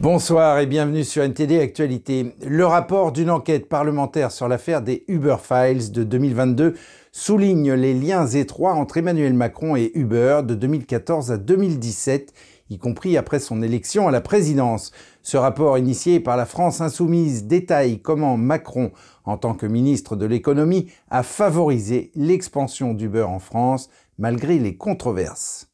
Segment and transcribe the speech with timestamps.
[0.00, 2.34] Bonsoir et bienvenue sur NTD Actualité.
[2.46, 6.74] Le rapport d'une enquête parlementaire sur l'affaire des Uber Files de 2022
[7.12, 12.32] souligne les liens étroits entre Emmanuel Macron et Uber de 2014 à 2017,
[12.70, 14.90] y compris après son élection à la présidence.
[15.22, 18.92] Ce rapport initié par la France insoumise détaille comment Macron,
[19.26, 25.69] en tant que ministre de l'économie, a favorisé l'expansion d'Uber en France malgré les controverses.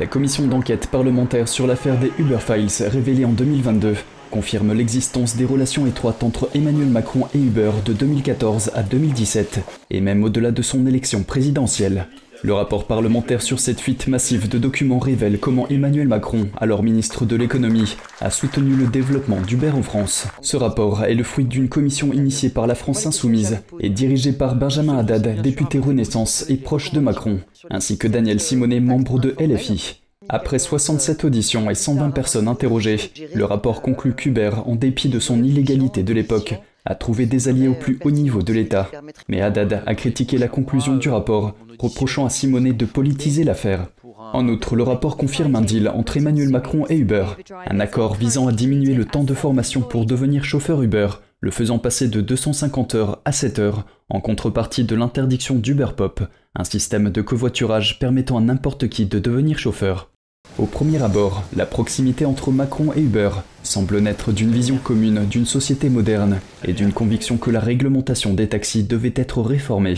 [0.00, 3.94] La commission d'enquête parlementaire sur l'affaire des Uber Files révélée en 2022
[4.32, 10.00] confirme l'existence des relations étroites entre Emmanuel Macron et Uber de 2014 à 2017, et
[10.00, 12.08] même au-delà de son élection présidentielle.
[12.44, 17.24] Le rapport parlementaire sur cette fuite massive de documents révèle comment Emmanuel Macron, alors ministre
[17.24, 20.26] de l'économie, a soutenu le développement d'Uber en France.
[20.42, 24.56] Ce rapport est le fruit d'une commission initiée par la France insoumise et dirigée par
[24.56, 27.40] Benjamin Haddad, député Renaissance et proche de Macron,
[27.70, 30.02] ainsi que Daniel Simonet, membre de LFI.
[30.28, 35.42] Après 67 auditions et 120 personnes interrogées, le rapport conclut qu'Uber, en dépit de son
[35.42, 38.90] illégalité de l'époque, a trouvé des alliés au plus haut niveau de l'État.
[39.28, 43.88] Mais Haddad a critiqué la conclusion du rapport, reprochant à Simonet de politiser l'affaire.
[44.32, 47.26] En outre, le rapport confirme un deal entre Emmanuel Macron et Uber,
[47.66, 51.08] un accord visant à diminuer le temps de formation pour devenir chauffeur Uber,
[51.40, 56.22] le faisant passer de 250 heures à 7 heures, en contrepartie de l'interdiction d'Uber Pop,
[56.54, 60.10] un système de covoiturage permettant à n'importe qui de devenir chauffeur.
[60.56, 63.30] Au premier abord, la proximité entre Macron et Uber
[63.64, 68.48] semble naître d'une vision commune d'une société moderne et d'une conviction que la réglementation des
[68.48, 69.94] taxis devait être réformée.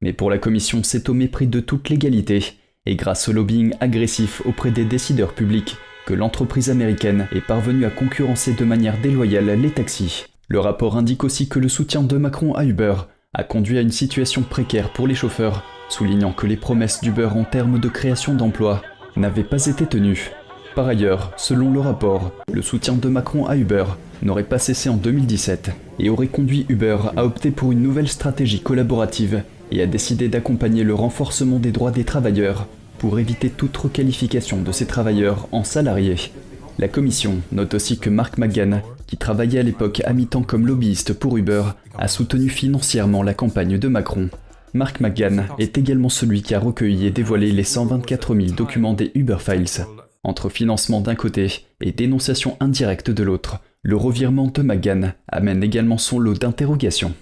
[0.00, 2.54] Mais pour la Commission, c'est au mépris de toute légalité
[2.86, 7.90] et grâce au lobbying agressif auprès des décideurs publics que l'entreprise américaine est parvenue à
[7.90, 10.26] concurrencer de manière déloyale les taxis.
[10.48, 12.94] Le rapport indique aussi que le soutien de Macron à Uber
[13.34, 17.42] a conduit à une situation précaire pour les chauffeurs, soulignant que les promesses d'Uber en
[17.42, 18.82] termes de création d'emplois
[19.16, 20.30] n'avait pas été tenu.
[20.74, 23.84] Par ailleurs, selon le rapport, le soutien de Macron à Uber
[24.22, 28.60] n'aurait pas cessé en 2017 et aurait conduit Uber à opter pour une nouvelle stratégie
[28.60, 32.66] collaborative et à décider d'accompagner le renforcement des droits des travailleurs
[32.98, 36.32] pour éviter toute requalification de ces travailleurs en salariés.
[36.78, 41.14] La commission note aussi que Mark McGann, qui travaillait à l'époque à mi-temps comme lobbyiste
[41.14, 41.62] pour Uber,
[41.98, 44.28] a soutenu financièrement la campagne de Macron
[44.76, 49.10] Mark McGann est également celui qui a recueilli et dévoilé les 124 000 documents des
[49.14, 49.86] Uber Files.
[50.22, 55.96] Entre financement d'un côté et dénonciation indirecte de l'autre, le revirement de McGann amène également
[55.96, 57.14] son lot d'interrogations.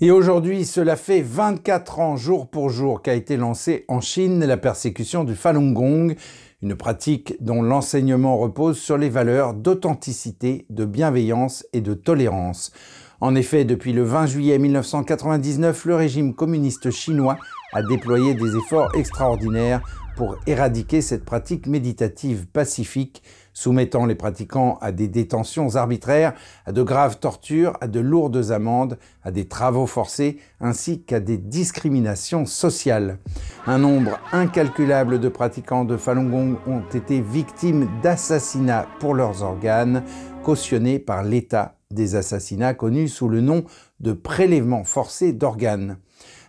[0.00, 4.56] Et aujourd'hui, cela fait 24 ans jour pour jour qu'a été lancée en Chine la
[4.56, 6.14] persécution du Falun Gong,
[6.62, 12.72] une pratique dont l'enseignement repose sur les valeurs d'authenticité, de bienveillance et de tolérance.
[13.22, 17.36] En effet, depuis le 20 juillet 1999, le régime communiste chinois
[17.72, 19.80] a déployé des efforts extraordinaires
[20.16, 23.22] pour éradiquer cette pratique méditative pacifique,
[23.52, 26.32] soumettant les pratiquants à des détentions arbitraires,
[26.66, 31.38] à de graves tortures, à de lourdes amendes, à des travaux forcés, ainsi qu'à des
[31.38, 33.18] discriminations sociales.
[33.68, 40.02] Un nombre incalculable de pratiquants de Falun Gong ont été victimes d'assassinats pour leurs organes,
[40.42, 43.64] cautionnés par l'État des assassinats connus sous le nom
[44.00, 45.98] de prélèvement forcé d'organes.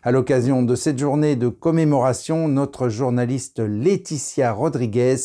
[0.06, 5.16] À l'occasion de cette journée de commémoration, notre journaliste Laetitia Rodriguez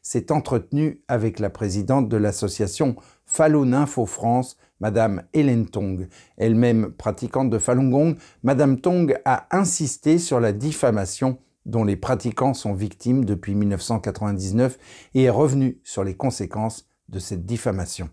[0.00, 2.94] s'est entretenue avec la présidente de l'association
[3.26, 6.08] Falun Info France, Madame Hélène Tong.
[6.36, 12.54] Elle-même pratiquante de Falun Gong, Madame Tong a insisté sur la diffamation dont les pratiquants
[12.54, 14.78] sont victimes depuis 1999
[15.14, 18.08] et est revenue sur les conséquences de cette diffamation.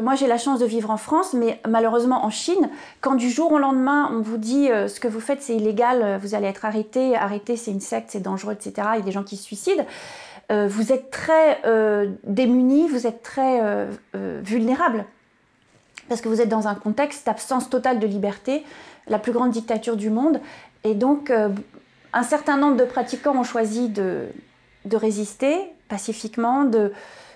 [0.00, 2.70] Moi, j'ai la chance de vivre en France, mais malheureusement en Chine,
[3.00, 6.02] quand du jour au lendemain, on vous dit euh, ce que vous faites, c'est illégal,
[6.04, 8.74] euh, vous allez être arrêté, arrêté, c'est une secte, c'est dangereux, etc.
[8.94, 9.84] Il y a des gens qui se suicident.
[10.52, 11.60] Euh, vous êtes très
[12.22, 15.04] démunis, vous êtes très vulnérables.
[16.08, 18.64] Parce que vous êtes dans un contexte d'absence totale de liberté,
[19.08, 20.40] la plus grande dictature du monde.
[20.84, 21.32] Et donc,
[22.12, 24.28] un certain nombre de pratiquants ont choisi de,
[24.84, 25.58] de résister
[25.88, 26.92] pacifiquement, de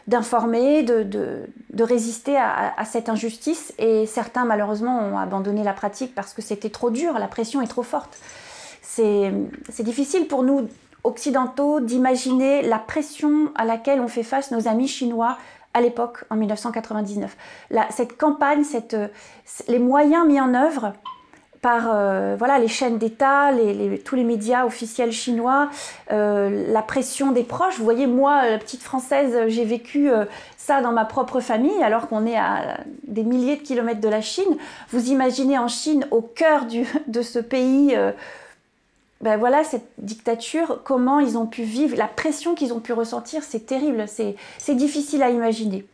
[0.07, 3.73] d'informer, de, de, résister à, cette injustice.
[3.79, 7.67] Et certains, malheureusement, ont abandonné la pratique parce que c'était trop dur, la pression est
[7.67, 8.19] trop forte.
[8.83, 9.33] C'est
[9.81, 10.69] difficile pour nous,
[11.05, 15.39] occidentaux, d'imaginer la pression à laquelle ont fait face nos amis chinois
[15.75, 17.37] à l'époque, en 1999.
[17.91, 18.97] cette campagne, cette,
[19.69, 20.93] les moyens mis en œuvre
[21.63, 23.51] par euh, voilà, les chaînes d'État,
[24.05, 25.71] tous les médias officiels chinois,
[26.11, 27.79] euh, la pression des proches.
[27.79, 30.25] Vous voyez, moi, la petite française, j'ai vécu euh,
[30.57, 34.21] ça dans ma propre famille, alors qu'on est à des milliers de kilomètres de la
[34.21, 34.57] Chine.
[34.91, 36.67] Vous imaginez en Chine, au cœur
[37.07, 37.97] de ce pays
[39.21, 43.45] ben voilà, cette dictature, comment ils ont pu vivre, la pression qu'ils ont pu ressentir,
[43.45, 45.87] c'est terrible, c'est difficile à imaginer.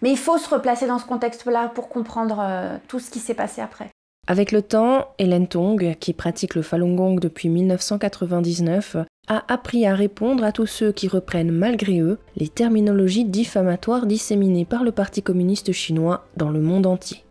[0.00, 2.42] Mais il faut se replacer dans ce contexte-là pour comprendre
[2.88, 3.90] tout ce qui s'est passé après.
[4.26, 8.96] Avec le temps, Hélène Tong, qui pratique le Falun Gong depuis 1999,
[9.28, 14.64] a appris à répondre à tous ceux qui reprennent malgré eux les terminologies diffamatoires disséminées
[14.64, 17.24] par le Parti communiste chinois dans le monde entier.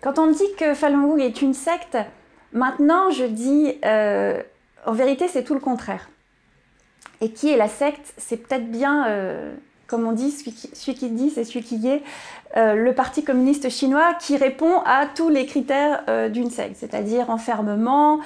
[0.00, 1.98] Quand on dit que Falun Gong est une secte,
[2.52, 4.42] maintenant je dis euh,
[4.86, 6.10] en vérité c'est tout le contraire.
[7.20, 9.54] Et qui est la secte C'est peut-être bien euh,
[9.90, 12.02] comme on dit, celui qui, dit, c'est celui qui est,
[12.56, 17.28] euh, le Parti communiste chinois qui répond à tous les critères euh, d'une secte, c'est-à-dire
[17.28, 18.20] enfermement,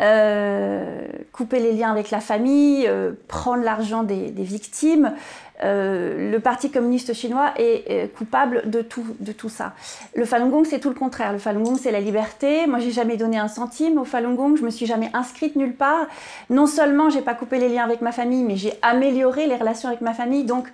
[0.00, 2.88] euh, couper les liens avec la famille,
[3.28, 5.12] prendre l'argent des, victimes.
[5.62, 9.74] le Parti communiste chinois est, coupable de tout, de tout ça.
[10.14, 11.32] Le Falun Gong, c'est tout le contraire.
[11.32, 12.66] Le Falun Gong, c'est la liberté.
[12.66, 14.56] Moi, j'ai jamais donné un centime au Falun Gong.
[14.56, 16.06] Je me suis jamais inscrite nulle part.
[16.48, 19.88] Non seulement j'ai pas coupé les liens avec ma famille, mais j'ai amélioré les relations
[19.88, 20.44] avec ma famille.
[20.44, 20.66] Donc,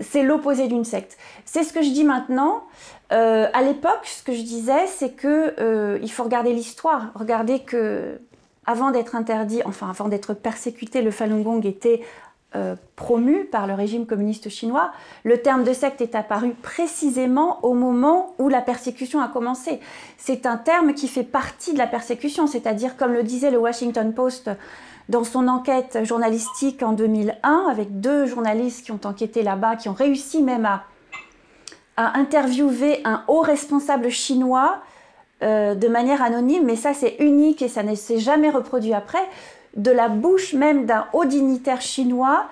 [0.00, 1.16] c'est l'opposé d'une secte.
[1.44, 2.64] C'est ce que je dis maintenant.
[3.12, 7.10] Euh, à l'époque, ce que je disais, c'est que euh, il faut regarder l'histoire.
[7.14, 8.20] Regardez que
[8.68, 12.02] avant d'être interdit, enfin avant d'être persécuté, le Falun Gong était
[12.54, 14.92] euh, promu par le régime communiste chinois.
[15.24, 19.80] Le terme de secte est apparu précisément au moment où la persécution a commencé.
[20.18, 24.12] C'est un terme qui fait partie de la persécution, c'est-à-dire comme le disait le Washington
[24.12, 24.50] Post
[25.08, 29.94] dans son enquête journalistique en 2001, avec deux journalistes qui ont enquêté là-bas, qui ont
[29.94, 30.84] réussi même à,
[31.96, 34.82] interviewer un haut responsable chinois
[35.42, 39.22] euh, de manière anonyme, mais ça c'est unique et ça ne s'est jamais reproduit après,
[39.76, 42.46] de la bouche même d'un haut dignitaire chinois,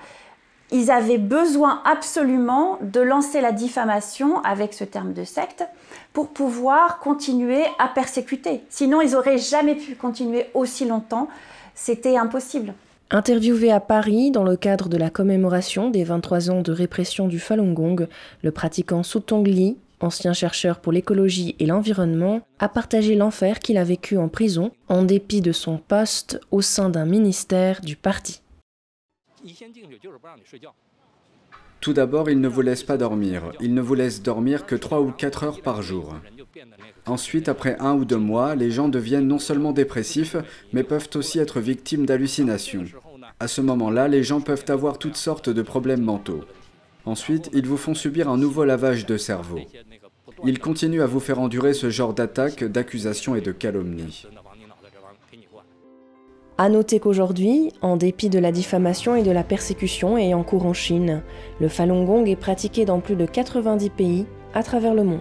[0.72, 5.64] ils avaient besoin absolument de lancer la diffamation avec ce terme de secte
[6.12, 8.62] pour pouvoir continuer à persécuter.
[8.68, 11.28] Sinon, ils n'auraient jamais pu continuer aussi longtemps
[11.76, 12.74] c'était impossible.
[13.10, 17.38] Interviewé à Paris dans le cadre de la commémoration des 23 ans de répression du
[17.38, 18.08] Falun Gong,
[18.42, 23.84] le pratiquant Tong Li, ancien chercheur pour l'écologie et l'environnement, a partagé l'enfer qu'il a
[23.84, 28.40] vécu en prison en dépit de son poste au sein d'un ministère du parti.
[31.80, 33.52] Tout d'abord, il ne vous laisse pas dormir.
[33.60, 36.14] Il ne vous laisse dormir que 3 ou 4 heures par jour.
[37.04, 40.36] Ensuite, après un ou deux mois, les gens deviennent non seulement dépressifs,
[40.72, 42.86] mais peuvent aussi être victimes d'hallucinations.
[43.38, 46.44] À ce moment-là, les gens peuvent avoir toutes sortes de problèmes mentaux.
[47.06, 49.60] Ensuite, ils vous font subir un nouveau lavage de cerveau.
[50.44, 54.26] Ils continuent à vous faire endurer ce genre d'attaques, d'accusations et de calomnies.
[56.58, 60.72] À noter qu'aujourd'hui, en dépit de la diffamation et de la persécution ayant cours en
[60.72, 61.22] Chine,
[61.60, 65.20] le Falun Gong est pratiqué dans plus de 90 pays à travers le monde.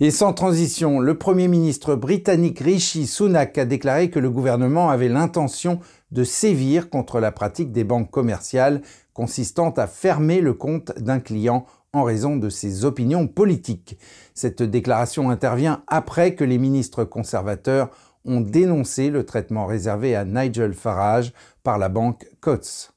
[0.00, 5.08] Et sans transition, le Premier ministre britannique Rishi Sunak a déclaré que le gouvernement avait
[5.08, 5.78] l'intention
[6.10, 8.82] de sévir contre la pratique des banques commerciales
[9.12, 13.96] consistant à fermer le compte d'un client en raison de ses opinions politiques.
[14.34, 17.90] Cette déclaration intervient après que les ministres conservateurs
[18.24, 21.32] ont dénoncé le traitement réservé à Nigel Farage
[21.62, 22.93] par la banque Coates.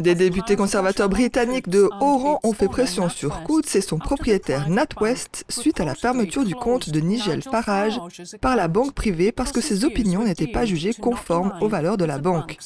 [0.00, 4.68] Des députés conservateurs britanniques de haut rang ont fait pression sur Coates et son propriétaire
[4.70, 8.00] NatWest suite à la fermeture du compte de Nigel Farage
[8.40, 12.04] par la banque privée parce que ses opinions n'étaient pas jugées conformes aux valeurs de
[12.04, 12.56] la banque.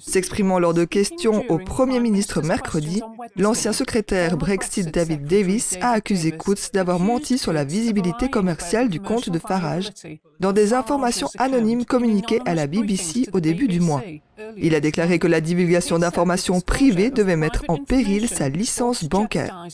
[0.00, 3.00] S'exprimant lors de questions au Premier ministre mercredi,
[3.36, 9.00] l'ancien secrétaire Brexit David Davis a accusé Coates d'avoir menti sur la visibilité commerciale du
[9.00, 9.90] compte de Farage.
[10.40, 14.02] dans des informations anonymes communiquées à la BBC au début du mois.
[14.56, 19.66] Il a déclaré que la divulgation d'informations privées devait mettre en péril sa licence bancaire.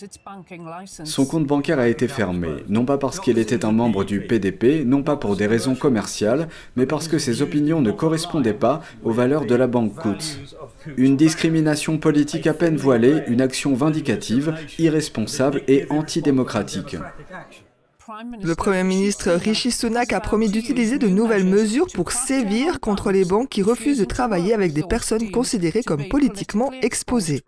[1.05, 4.85] Son compte bancaire a été fermé, non pas parce qu'il était un membre du PDP,
[4.85, 9.13] non pas pour des raisons commerciales, mais parce que ses opinions ne correspondaient pas aux
[9.13, 10.39] valeurs de la banque Coutts.
[10.97, 16.97] Une discrimination politique à peine voilée, une action vindicative, irresponsable et antidémocratique.
[18.43, 23.25] Le Premier ministre Rishi Sunak a promis d'utiliser de nouvelles mesures pour sévir contre les
[23.25, 27.43] banques qui refusent de travailler avec des personnes considérées comme politiquement exposées.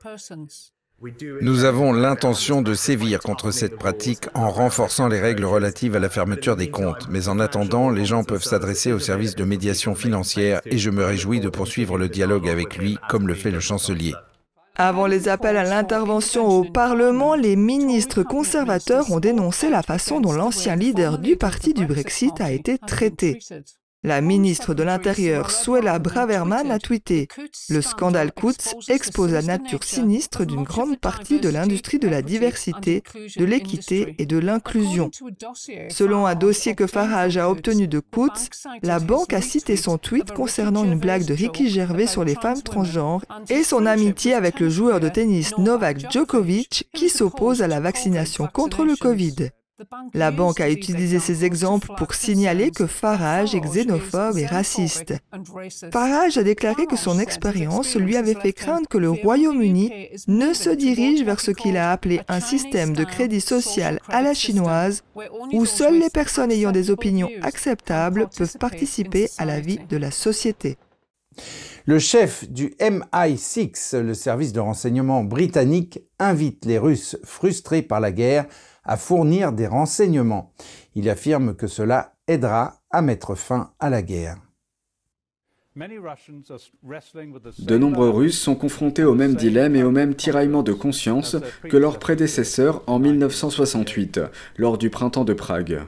[1.40, 6.08] Nous avons l'intention de sévir contre cette pratique en renforçant les règles relatives à la
[6.08, 7.08] fermeture des comptes.
[7.10, 11.04] Mais en attendant, les gens peuvent s'adresser au service de médiation financière et je me
[11.04, 14.14] réjouis de poursuivre le dialogue avec lui comme le fait le chancelier.
[14.76, 20.32] Avant les appels à l'intervention au Parlement, les ministres conservateurs ont dénoncé la façon dont
[20.32, 23.38] l'ancien leader du parti du Brexit a été traité.
[24.04, 27.28] La ministre de l'Intérieur, Suela Braverman, a tweeté
[27.68, 33.04] Le scandale Kutz expose la nature sinistre d'une grande partie de l'industrie de la diversité,
[33.36, 35.12] de l'équité et de l'inclusion.
[35.88, 38.48] Selon un dossier que Farage a obtenu de Kutz,
[38.82, 42.62] la banque a cité son tweet concernant une blague de Ricky Gervais sur les femmes
[42.62, 47.78] transgenres et son amitié avec le joueur de tennis Novak Djokovic qui s'oppose à la
[47.78, 49.50] vaccination contre le Covid.
[50.14, 55.14] La banque a utilisé ces exemples pour signaler que Farage est xénophobe et raciste.
[55.92, 60.70] Farage a déclaré que son expérience lui avait fait craindre que le Royaume-Uni ne se
[60.70, 65.02] dirige vers ce qu'il a appelé un système de crédit social à la chinoise,
[65.52, 70.10] où seules les personnes ayant des opinions acceptables peuvent participer à la vie de la
[70.10, 70.76] société.
[71.84, 78.12] Le chef du MI6, le service de renseignement britannique, invite les Russes frustrés par la
[78.12, 78.46] guerre
[78.84, 80.52] à fournir des renseignements.
[80.94, 84.36] Il affirme que cela aidera à mettre fin à la guerre.
[85.74, 91.36] De nombreux Russes sont confrontés au même dilemme et au même tiraillement de conscience
[91.68, 94.20] que leurs prédécesseurs en 1968,
[94.56, 95.82] lors du printemps de Prague.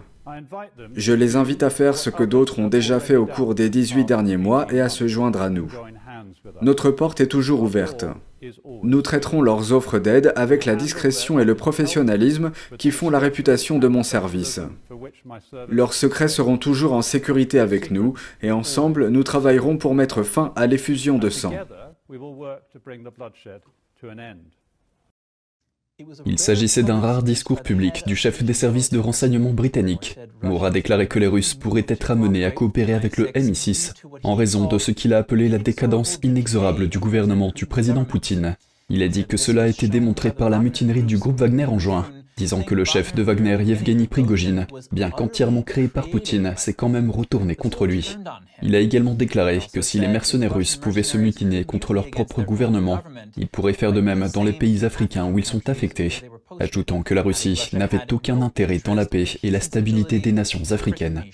[0.94, 4.04] Je les invite à faire ce que d'autres ont déjà fait au cours des 18
[4.04, 5.70] derniers mois et à se joindre à nous.
[6.62, 8.04] Notre porte est toujours ouverte.
[8.82, 13.78] Nous traiterons leurs offres d'aide avec la discrétion et le professionnalisme qui font la réputation
[13.78, 14.60] de mon service.
[15.68, 20.52] Leurs secrets seront toujours en sécurité avec nous et ensemble, nous travaillerons pour mettre fin
[20.56, 21.52] à l'effusion de sang.
[26.26, 30.18] Il s'agissait d'un rare discours public du chef des services de renseignement britannique.
[30.42, 33.92] Moore a déclaré que les Russes pourraient être amenés à coopérer avec le MI6
[34.24, 38.56] en raison de ce qu'il a appelé la décadence inexorable du gouvernement du président Poutine.
[38.88, 41.78] Il a dit que cela a été démontré par la mutinerie du groupe Wagner en
[41.78, 46.72] juin, disant que le chef de Wagner, Yevgeny Prigogine, bien qu'entièrement créé par Poutine, s'est
[46.72, 48.16] quand même retourné contre lui.
[48.62, 52.42] Il a également déclaré que si les mercenaires russes pouvaient se mutiner contre leur propre
[52.42, 53.00] gouvernement,
[53.36, 56.12] ils pourraient faire de même dans les pays africains où ils sont affectés,
[56.60, 60.72] ajoutant que la Russie n'avait aucun intérêt dans la paix et la stabilité des nations
[60.72, 61.24] africaines.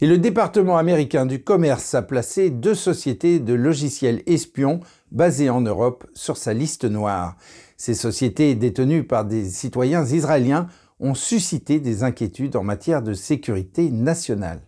[0.00, 4.80] Et le département américain du commerce a placé deux sociétés de logiciels espions
[5.10, 7.36] basées en Europe sur sa liste noire.
[7.80, 10.66] Ces sociétés détenues par des citoyens israéliens
[10.98, 14.62] ont suscité des inquiétudes en matière de sécurité nationale.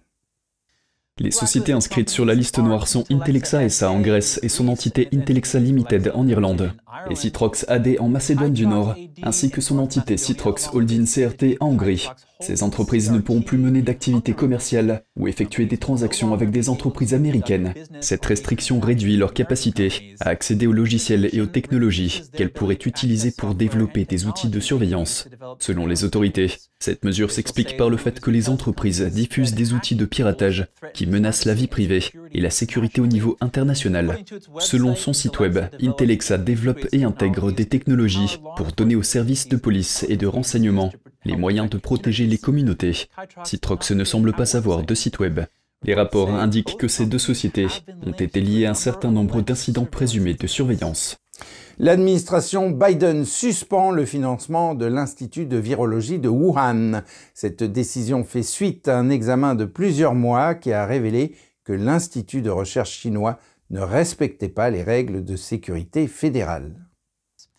[1.19, 5.09] Les sociétés inscrites sur la liste noire sont Intellexa SA en Grèce et son entité
[5.13, 6.73] Intellexa Limited en Irlande,
[7.11, 11.71] et Citrox AD en Macédoine du Nord, ainsi que son entité Citrox Holding CRT en
[11.71, 12.09] Hongrie.
[12.41, 17.13] Ces entreprises ne pourront plus mener d'activités commerciales ou effectuer des transactions avec des entreprises
[17.13, 17.75] américaines.
[18.01, 23.31] Cette restriction réduit leur capacité à accéder aux logiciels et aux technologies qu'elles pourraient utiliser
[23.31, 25.29] pour développer des outils de surveillance.
[25.59, 29.97] Selon les autorités, cette mesure s'explique par le fait que les entreprises diffusent des outils
[29.97, 34.19] de piratage qui menacent la vie privée et la sécurité au niveau international.
[34.59, 39.57] Selon son site web, Intellexa développe et intègre des technologies pour donner aux services de
[39.57, 40.93] police et de renseignement
[41.25, 43.09] les moyens de protéger les communautés.
[43.45, 45.41] Citrox ne semble pas avoir de site web.
[45.83, 47.69] Les rapports indiquent que ces deux sociétés
[48.07, 51.17] ont été liées à un certain nombre d'incidents présumés de surveillance.
[51.79, 57.03] L'administration Biden suspend le financement de l'Institut de virologie de Wuhan.
[57.33, 61.35] Cette décision fait suite à un examen de plusieurs mois qui a révélé
[61.65, 63.39] que l'Institut de recherche chinois
[63.71, 66.75] ne respectait pas les règles de sécurité fédérale.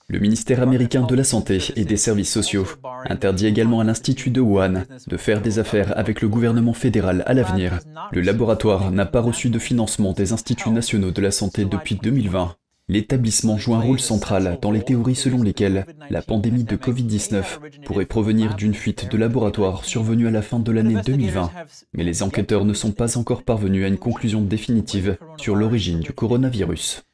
[0.10, 2.68] Le ministère américain de la Santé et des Services sociaux
[3.06, 7.34] interdit également à l'Institut de Wuhan de faire des affaires avec le gouvernement fédéral à
[7.34, 7.80] l'avenir.
[8.12, 12.56] Le laboratoire n'a pas reçu de financement des instituts nationaux de la santé depuis 2020.
[12.92, 18.06] L'établissement joue un rôle central dans les théories selon lesquelles la pandémie de Covid-19 pourrait
[18.06, 21.52] provenir d'une fuite de laboratoire survenue à la fin de l'année 2020.
[21.94, 26.12] Mais les enquêteurs ne sont pas encore parvenus à une conclusion définitive sur l'origine du
[26.12, 27.06] coronavirus.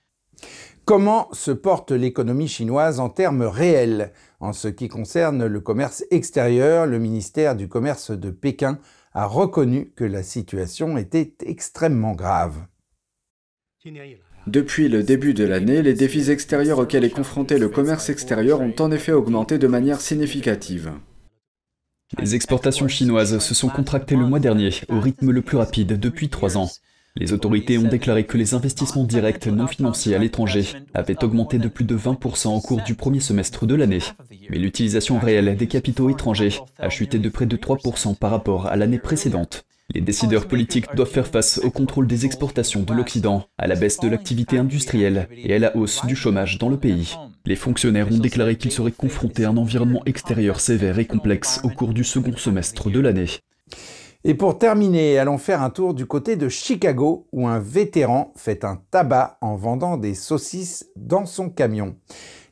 [0.84, 4.14] Comment se porte l'économie chinoise en termes réels?
[4.40, 8.80] En ce qui concerne le commerce extérieur, le ministère du Commerce de Pékin
[9.14, 12.66] a reconnu que la situation était extrêmement grave.
[14.48, 18.74] Depuis le début de l'année, les défis extérieurs auxquels est confronté le commerce extérieur ont
[18.80, 20.94] en effet augmenté de manière significative.
[22.18, 26.30] Les exportations chinoises se sont contractées le mois dernier au rythme le plus rapide depuis
[26.30, 26.70] trois ans.
[27.18, 31.68] Les autorités ont déclaré que les investissements directs non financiers à l'étranger avaient augmenté de
[31.68, 34.00] plus de 20% au cours du premier semestre de l'année.
[34.50, 38.78] Mais l'utilisation réelle des capitaux étrangers a chuté de près de 3% par rapport à
[38.78, 39.67] l'année précédente.
[39.96, 44.02] Les décideurs politiques doivent faire face au contrôle des exportations de l'Occident, à la baisse
[44.02, 47.16] de l'activité industrielle et à la hausse du chômage dans le pays.
[47.46, 51.70] Les fonctionnaires ont déclaré qu'ils seraient confrontés à un environnement extérieur sévère et complexe au
[51.70, 53.30] cours du second semestre de l'année.
[54.26, 58.66] Et pour terminer, allons faire un tour du côté de Chicago où un vétéran fait
[58.66, 61.96] un tabac en vendant des saucisses dans son camion.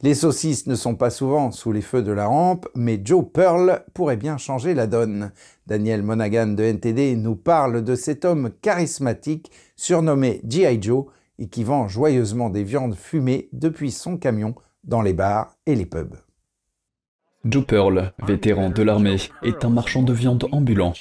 [0.06, 3.84] Les saucisses ne sont pas souvent sous les feux de la rampe, mais Joe Pearl
[3.96, 5.32] pourrait bien changer la donne.
[5.66, 10.80] Daniel Monaghan de NTD nous parle de cet homme charismatique surnommé G.I.
[10.80, 11.06] Joe
[11.40, 15.88] et qui vend joyeusement des viandes fumées depuis son camion dans les bars et les
[15.88, 16.18] pubs.
[17.44, 20.94] Joe Pearl, vétéran de l'armée, est un marchand de viande ambulant.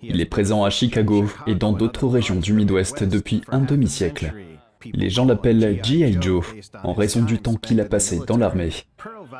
[0.00, 4.32] Il est présent à Chicago et dans d'autres régions du Midwest depuis un demi-siècle.
[4.84, 6.18] Les gens l'appellent G.I.
[6.20, 6.44] Joe
[6.82, 8.70] en raison du temps qu'il a passé dans l'armée.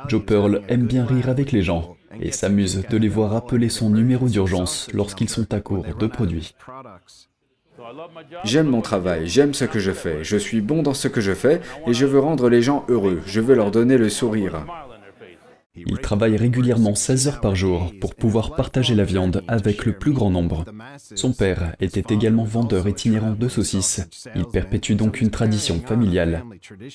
[0.08, 3.90] Joe Pearl aime bien rire avec les gens et s'amuse de les voir appeler son
[3.90, 6.54] numéro d'urgence lorsqu'ils sont à court de produits.
[8.44, 11.32] J'aime mon travail, j'aime ce que je fais, je suis bon dans ce que je
[11.32, 14.64] fais et je veux rendre les gens heureux, je veux leur donner le sourire.
[15.86, 20.12] Il travaille régulièrement 16 heures par jour pour pouvoir partager la viande avec le plus
[20.12, 20.64] grand nombre.
[21.14, 24.08] Son père était également vendeur itinérant de saucisses.
[24.34, 26.44] Il perpétue donc une tradition familiale.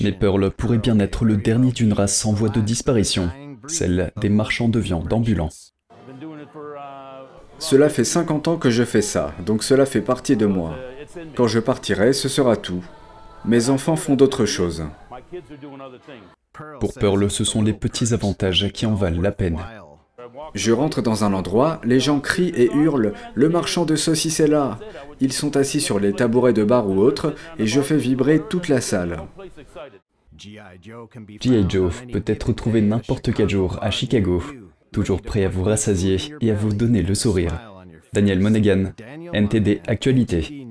[0.01, 3.29] Mais Pearl pourrait bien être le dernier d'une race en voie de disparition,
[3.67, 5.49] celle des marchands de viande ambulants.
[7.59, 10.75] Cela fait 50 ans que je fais ça, donc cela fait partie de moi.
[11.35, 12.83] Quand je partirai, ce sera tout.
[13.45, 14.83] Mes enfants font d'autres choses.
[16.79, 19.59] Pour Pearl, ce sont les petits avantages qui en valent la peine.
[20.53, 24.47] Je rentre dans un endroit, les gens crient et hurlent Le marchand de saucisses est
[24.47, 24.79] là
[25.19, 28.67] Ils sont assis sur les tabourets de bar ou autres, et je fais vibrer toute
[28.67, 29.21] la salle.
[30.37, 31.65] G.I.
[31.69, 34.43] Joe peut être retrouvé n'importe quel jour à Chicago,
[34.91, 37.53] toujours prêt à vous rassasier et à vous donner le sourire.
[38.13, 38.91] Daniel Monaghan,
[39.33, 40.67] NTD Actualité.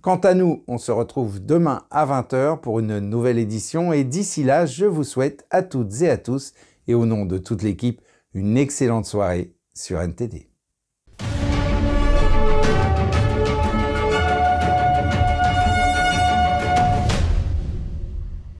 [0.00, 4.44] Quant à nous, on se retrouve demain à 20h pour une nouvelle édition et d'ici
[4.44, 6.52] là, je vous souhaite à toutes et à tous
[6.86, 8.00] et au nom de toute l'équipe
[8.32, 10.51] une excellente soirée sur NTD.